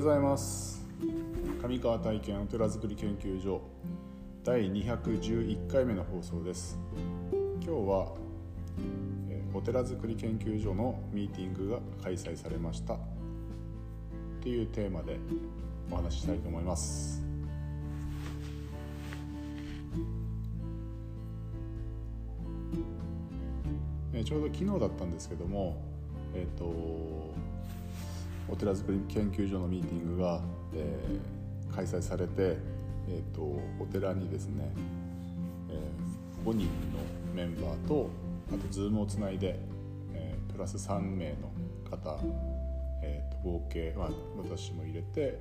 [0.00, 0.82] ございます。
[1.62, 3.60] 上川体験お寺づくり研究所
[4.42, 6.78] 第211回目の放送です。
[7.62, 8.14] 今日は
[9.52, 12.96] お寺づくり研究所のミーティングが開催されました。
[14.40, 15.18] というテーマで
[15.90, 17.22] お話ししたいと思います。
[24.24, 25.76] ちょうど昨日だったんですけども
[26.34, 27.34] えっ、ー、と
[28.50, 30.40] お寺づくり研究所のミーティングが、
[30.74, 32.56] えー、開催されて、
[33.08, 34.70] えーと、お寺にですね、
[35.68, 36.68] えー、5人の
[37.34, 38.10] メンバーと
[38.48, 39.58] あと Zoom をつないで、
[40.12, 41.50] えー、プラス3名の
[41.88, 42.18] 方、
[43.02, 45.38] えーと、合計、まあ、私も入れて、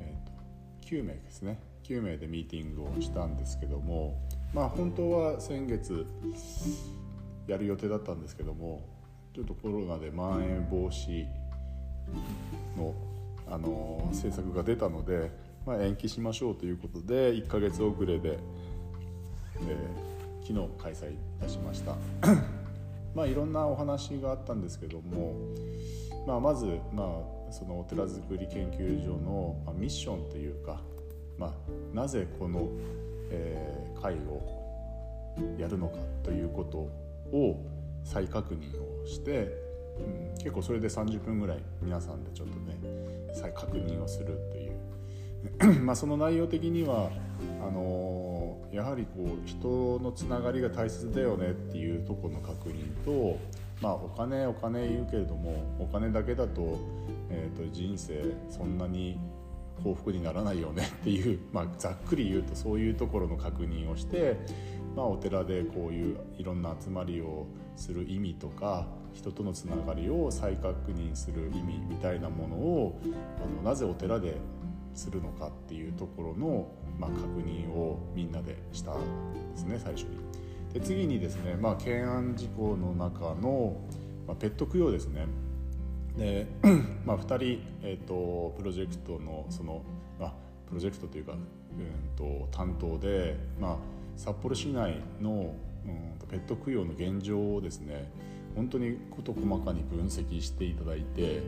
[0.00, 1.60] えーと、9名ですね。
[1.86, 4.20] 9名でミーティングをしたんですけども
[4.52, 6.04] まあ本当は先月
[7.46, 8.82] やる予定だったんですけども
[9.32, 11.26] ちょっとコロナでまん延防止
[12.76, 12.94] の、
[13.48, 15.30] あの政策が出たので、
[15.66, 18.38] まあ、延期しましょうということで1ヶ月遅れで、
[19.60, 21.96] えー、昨日開催いたしました。
[23.14, 25.34] まあいろんなお話があったんですけども、
[26.26, 30.82] まあ、まず、まあ、そのお寺づくり研究所の、まあ、ミッションというか、
[31.38, 31.52] まあ、
[31.94, 32.68] なぜこの、
[33.30, 34.66] えー、会を
[35.58, 36.78] やるのかということ
[37.36, 37.64] を
[38.04, 39.65] 再確認をして
[39.98, 42.76] うん、結構それで30分ぐらい皆さんでちょっとね
[43.34, 44.76] 再確認をするという。
[45.82, 47.10] まあその内容的には
[47.60, 53.38] あのー、やはりこう人のつながりが大切だよねっていうとこの確認と、
[53.80, 56.78] まあ、お金お金言うけれどもお金だけだと,、
[57.30, 59.18] えー、と人生そんなに
[59.82, 64.36] 幸福にならないよねっていう、まあ、ざっくり言うとそういうところの確認をして、
[64.96, 67.46] まあ、お寺でこういういろんな集まりを
[67.76, 74.36] する意味とか人とのつながりを再確認する意味みたいなものをあのなぜお寺で
[74.94, 76.68] するのかっていうところの、
[76.98, 78.94] まあ、確認をみんなでしたん
[79.52, 80.16] ですね最初に。
[80.72, 83.76] で次にですね、まあ、懸案事項の中の、
[84.26, 85.26] まあ、ペット供養ですね。
[86.16, 86.46] で、
[87.04, 89.82] まあ、2人、えーと、プロジェクトのその、
[90.18, 90.34] まあ、
[90.66, 91.38] プロジェクトというか、うん
[92.16, 93.76] と、担当で、まあ、
[94.16, 95.54] 札幌市内の、
[96.28, 98.10] ペット供養の現状をですね
[98.56, 101.40] 本当に事細かに分析していただいて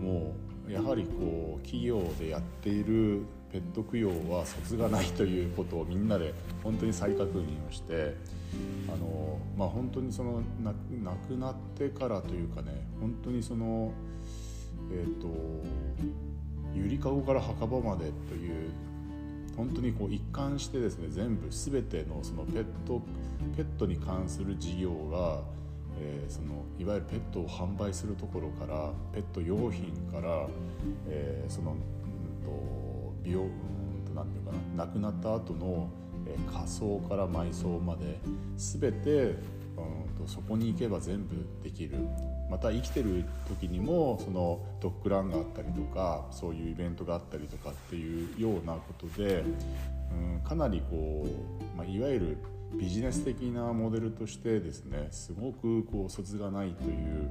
[0.00, 0.34] も
[0.68, 6.32] うやはりこう企業でやっているペット供養は卒がないということをみんなで
[6.62, 8.14] 本当に再確認をして
[8.88, 10.72] あの、まあ、本当にその亡
[11.14, 13.92] くなってからというかね本当にその
[14.92, 15.28] えっ、ー、と
[16.72, 18.70] ゆりかごから墓場までという
[19.56, 23.02] 本当にこう一貫してですね全部全てのそのペット
[23.56, 25.42] ペットに関する事業が
[26.00, 30.46] えー、そのいわゆるペットを販売するところからペット用品から、
[31.08, 31.78] えー、その、うん
[32.42, 35.88] と、美容、うんと、なんていうかな亡くなった後の、
[36.26, 38.18] えー、仮装から埋葬まで
[38.56, 39.34] 全て、
[39.82, 41.96] うんと、そこに行けば全部できる。
[42.50, 49.44] また生きてる時にもそのドッグランがあったりとかそういうイベントがあったりとかっていうようなことで、
[50.10, 52.38] うん、かなりこう、まあ、いわゆる
[52.76, 57.30] ビジネス的なモデルとしてですねすごくこう卒がないという、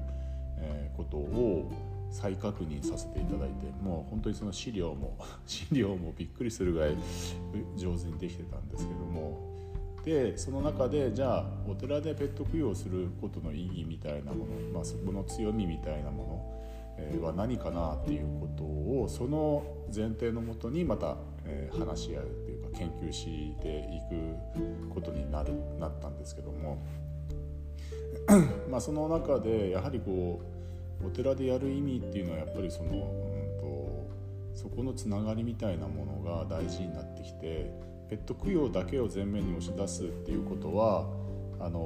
[0.61, 1.71] えことを
[2.11, 6.97] 再確認させていただいてもう本当にその資料も 資料もびっくりするぐらい
[7.77, 9.48] 上手にできてたんですけども
[10.03, 16.23] でその中でじゃあお寺でペット供養することの意義みたいなもの、まあ、そこの強みみたいなも
[17.17, 21.17] のは何かなっていうことをその前提のもとにまた
[21.77, 23.25] 話し合うっていうか研究し
[23.61, 24.01] てい
[24.89, 26.77] くことになるなったんですけども。
[28.69, 30.41] まあその中でやはりこ
[31.03, 34.09] うお寺でやる意味っていうのはやっぱりその、うんと、
[34.53, 37.72] そこのつながりみたいなものが大事になってきて
[38.09, 41.08] ペット供養だけを前面に押し出すっていうことは
[41.59, 41.79] あの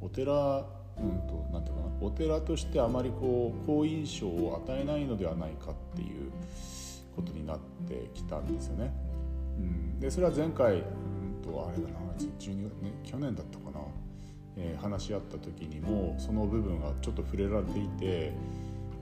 [0.00, 0.66] お寺
[0.98, 6.30] うんとなんていうかなお寺としてあまりこう好印象を与えないのではないかっていう
[7.14, 8.92] ことになってきたんですよね。
[9.58, 13.80] うん、でそれは前回、うんとあれだな12ね、去年だったかな、
[14.56, 18.32] えー、話し合った時にもその部分がちょっと触れられていて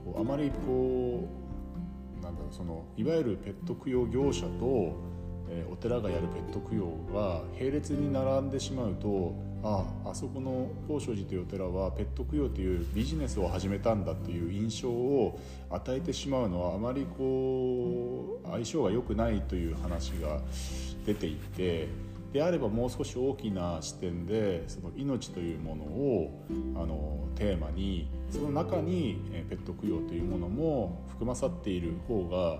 [0.04, 1.28] こうあまりこ
[2.20, 4.96] うなんだろうそのいわゆるペット供養業者と、
[5.54, 15.40] え、お寺がやるペット供養が並列に並んでしまうとああそこの高尚寺というお寺はペット供養というビジネスを始めたんだという印象を
[15.70, 20.40] 与えてしまうのはあまりこう相性が良くないという話が
[21.06, 21.88] 出ていて
[22.34, 26.44] であればもう少し大きな視点でその命というものを
[26.74, 32.58] あのテーマにその中にペット供養というものも含まさっている方が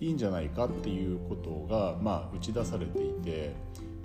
[0.00, 3.54] いいんじゃないかっていうことが、まあ、打ち出されていて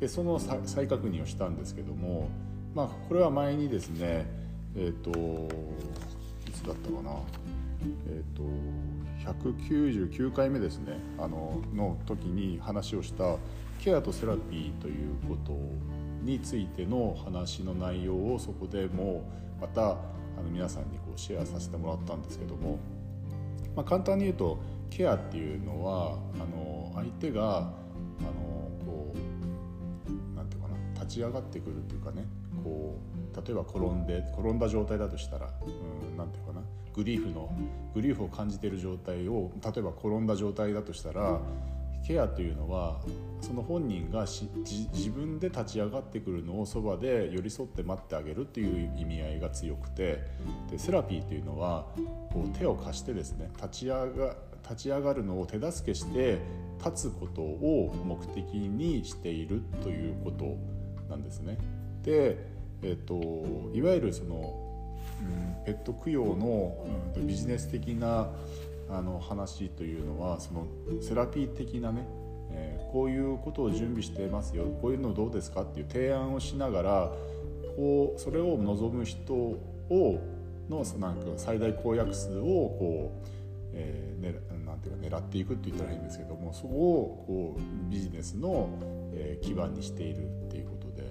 [0.01, 2.27] でその再確認をしたんですけども、
[2.75, 4.29] まあ、これは前にですね
[4.75, 5.11] えっ、ー、と
[6.49, 7.11] いつだったかな
[8.09, 8.43] えっ、ー、と
[9.31, 13.37] 199回目ですねあのの時に話をした
[13.79, 15.53] ケアとセラピーということ
[16.23, 19.23] についての話の内容をそこでも
[19.61, 19.95] またあ
[20.43, 22.79] の皆さんにこうシェアさせてもらったんですけども、
[23.75, 24.59] まあ、簡単に言うと
[24.89, 27.71] ケアっていうのはあの相手があの
[28.85, 29.15] こ
[30.33, 32.25] うなんていうかな立ち上がってくるっていうかね
[32.63, 32.97] こ
[33.33, 36.61] う例えば転んで転んだ状態だとしたらうんていうかな
[36.93, 37.55] グリーフの
[37.93, 41.39] グリーフを感じている状態を例えば転んだ状態だとしたら
[42.05, 43.01] ケアというのは
[43.41, 50.23] その本人が自分で立ち上がってくるのをそばで寄り添って待ってあげるっていう意味合いが強くて
[50.69, 51.85] でセラピーというのは
[52.31, 56.39] こう手を貸してですね立ち上が立ち上がるのを手助けして
[56.83, 60.57] 立つことを目的にしているということ
[61.09, 61.57] なんですね。
[62.03, 62.37] で、
[62.81, 64.99] えーと、いわゆるその、
[65.65, 66.85] ペット供養の、
[67.17, 68.29] ビジネス的な
[68.89, 70.67] あの話というのはその
[71.01, 72.07] セラピー的なね、
[72.51, 77.11] えー、こういうことを準備してますよこういうのどうですかっていう提案をしながら
[77.75, 80.19] こうそれを望む人を
[80.69, 83.27] のなんか最大公約数をこう、
[83.73, 84.35] えーね、
[84.65, 88.69] なんていうか狙っていくって言ったらいいんですけどもそこをこうビジネスの、
[89.13, 91.09] えー、基盤にしているっていうことで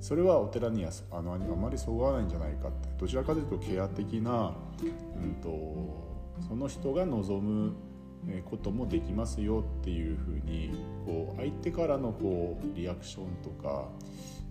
[0.00, 7.74] それはお寺にはあのあまりそぐわないんじゃないかってどちらかというとケア的な、うんとその人が望む
[8.44, 10.70] こともできますよっていうふうに
[11.04, 13.88] こう相手からのこうリアクションとか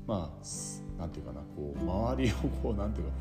[0.05, 3.13] まあなんていうかなこう周りをこう なんていうか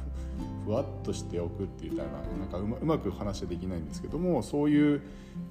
[0.64, 5.02] ふわっとしておくっていうたいななんかうまうまく話はできないんですけどもそういう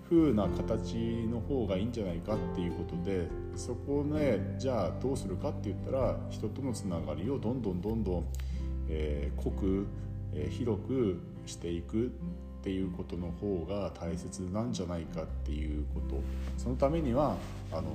[0.10, 0.96] 風な形
[1.28, 8.26] の方がいいんじゃないかっていうことでそこねじゃあどうするかって言ったら人とのつながりをどんどんどんどん、
[8.90, 9.88] えー、濃く、
[10.34, 12.12] えー、広くしていく。
[12.62, 16.22] っていうことの方が大切なんじゃないかっていうこと。
[16.58, 17.36] そのためには
[17.72, 17.90] あの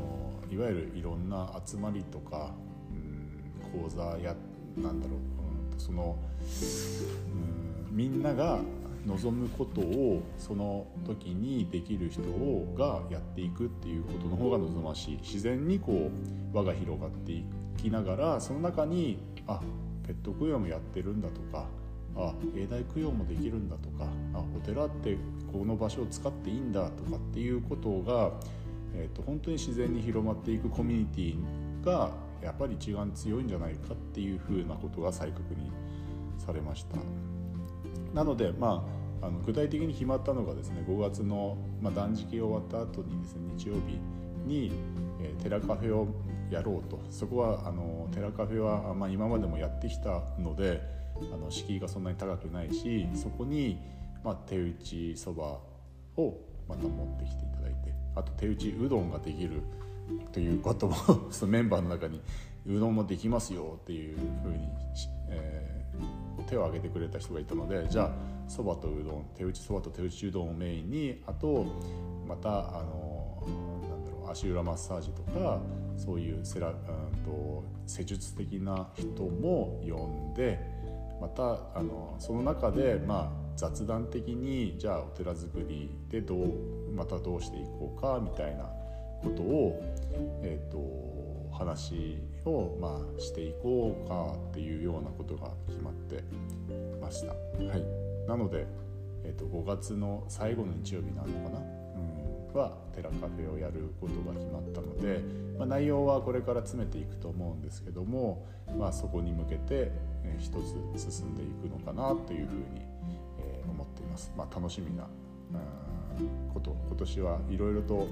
[0.51, 2.53] いわゆるいろんな集まりとか、
[2.91, 4.35] うん、講座や
[4.77, 6.19] なんだろう、うん、その、
[7.89, 8.59] うん、みんなが
[9.07, 15.19] 望むことをその時にできる人をがやっていくっていうことの方が望ましい。
[15.19, 16.11] 自然にこ
[16.53, 17.45] う輪が広がってい
[17.77, 19.61] きながらその中にあ
[20.05, 21.67] ペット供養もやってるんだとか
[22.17, 25.17] あ永代供養もできるんだとかあお寺って
[25.53, 28.33] この場所を使っていいんだとかっていうことが、
[28.95, 32.11] えーと、本当に自然に広まっていくコミュニティが
[32.43, 35.71] やっぱり一番強いんじゃないかっていうふうなことが再確認
[36.39, 36.97] されました。
[38.15, 38.87] なのでま
[39.23, 43.99] ああの具体的に決まったのがですね5月の、まあ、断食終わった後にですね日曜日
[44.47, 44.73] に、
[45.21, 46.07] えー、寺カフェを
[46.51, 50.81] やろうとそこはあの寺カフェは、まあ、今までもやってきたので
[51.33, 53.79] あの敷居がそんなに高くないしそこに、
[54.25, 55.59] まあ、手打ちそば
[56.17, 56.37] を
[56.69, 59.63] また持ってきていただいてあと手打ちうどんができる
[60.33, 60.97] ということも
[61.31, 62.21] そのメンバーの中に
[62.67, 64.69] うどんもできますよっていうふうに、
[65.29, 68.11] えー、手を挙げてくれた人がいたのでじゃあ
[68.49, 71.67] そばとうどん手打ちそばと手打ちうどんをメインにあと
[72.27, 73.43] またあの
[73.89, 75.61] なんだろう足裏マッサージとか
[75.97, 76.75] そういうセラ、うん
[77.25, 80.76] と施術的な人も呼んで
[81.21, 88.65] またあのその中で、まあ、雑談的にじゃあお寺作りでどうまたどうしていこうかみたいな
[89.23, 89.81] ことを、
[90.43, 96.23] えーと、話を、まあ、していこうかっていうようなことが決まって
[97.01, 97.29] ました。
[97.29, 97.35] は
[97.77, 98.67] い、なので、
[99.25, 101.63] えーと、5月の最後の日曜日なのかな、う
[102.53, 105.21] ん、は寺カフェをやることが決まったので、
[105.59, 108.47] まあ、内容はこれから詰めていくと思うんですけども、
[108.79, 109.93] まあ、そこに向けて
[110.27, 110.51] え一
[110.97, 112.83] つ進んでいくのかなというふうに、
[113.39, 114.33] え思っています。
[114.37, 115.07] まあ、楽しみな
[116.53, 118.09] こと今年はいろいろと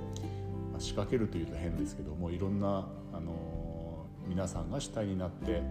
[0.78, 5.62] 仕掛けるというと変ですけどもいろんな、あの皆さんが主体になって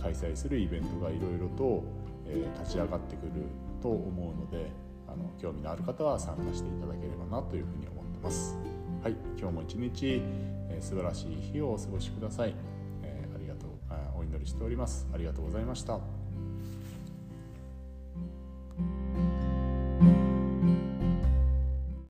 [0.00, 1.82] 開催するイベントがいろいろと、
[2.26, 3.32] え立ち上がってくる
[3.82, 4.70] と思うので
[5.08, 8.56] あの興味のある方は参加していただければなというふうに思ってます。
[9.02, 10.22] はい、今日も一日、
[10.68, 12.54] えー、素晴らしい日をお過ごしください。
[14.40, 15.06] りしております。
[15.14, 16.19] ありがとうございました。